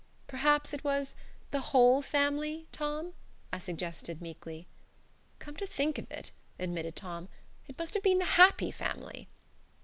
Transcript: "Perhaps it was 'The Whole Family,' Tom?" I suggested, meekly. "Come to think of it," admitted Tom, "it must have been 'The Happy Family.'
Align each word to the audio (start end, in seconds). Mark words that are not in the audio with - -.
"Perhaps 0.25 0.73
it 0.73 0.83
was 0.83 1.13
'The 1.51 1.59
Whole 1.61 2.01
Family,' 2.01 2.65
Tom?" 2.71 3.13
I 3.53 3.59
suggested, 3.59 4.19
meekly. 4.19 4.65
"Come 5.37 5.55
to 5.57 5.67
think 5.67 5.99
of 5.99 6.09
it," 6.09 6.31
admitted 6.57 6.95
Tom, 6.95 7.29
"it 7.67 7.77
must 7.77 7.93
have 7.93 8.01
been 8.01 8.17
'The 8.17 8.25
Happy 8.41 8.71
Family.' 8.71 9.27